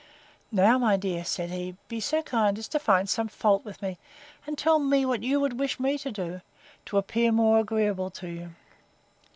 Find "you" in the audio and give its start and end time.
5.21-5.39, 8.27-8.55